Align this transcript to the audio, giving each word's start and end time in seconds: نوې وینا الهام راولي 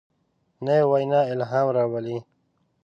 نوې 0.65 0.83
وینا 0.91 1.21
الهام 1.33 1.67
راولي 1.75 2.17